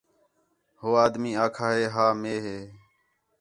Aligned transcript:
ہو 0.79 0.89
آدمی 1.05 1.31
آکھا 1.45 1.67
ہِے 1.75 1.85
ہا 1.93 2.05
مے 2.21 2.35
ہے 2.45 2.59